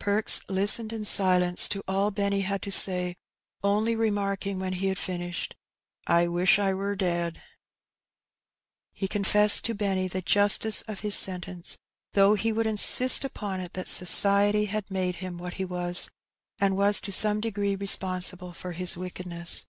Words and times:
Perks 0.00 0.40
listened 0.48 0.92
in 0.92 1.04
silence 1.04 1.68
to 1.68 1.84
all 1.86 2.10
Benny 2.10 2.40
had 2.40 2.62
to 2.62 2.70
say, 2.72 3.14
only 3.62 3.94
remarking 3.94 4.58
when 4.58 4.72
he 4.72 4.88
had 4.88 4.98
finished," 4.98 5.54
I 6.08 6.26
wish 6.26 6.58
I 6.58 6.74
wur 6.74 6.96
dead/' 6.96 7.40
He 8.92 9.06
confessed 9.06 9.64
to 9.66 9.76
Benny 9.76 10.08
the 10.08 10.20
justice 10.20 10.82
of 10.88 11.02
his 11.06 11.14
sentence, 11.14 11.78
though 12.14 12.34
he 12.34 12.50
would, 12.50 12.66
insist 12.66 13.24
upon 13.24 13.60
it 13.60 13.74
that 13.74 13.86
society 13.86 14.64
had 14.64 14.90
made 14.90 15.14
him 15.22 15.38
what 15.38 15.54
he 15.62 15.64
was, 15.64 16.10
and 16.58 16.76
was 16.76 17.00
to 17.02 17.12
some 17.12 17.38
degree 17.40 17.76
responsible 17.76 18.52
for 18.52 18.72
his 18.72 18.96
wickedness. 18.96 19.66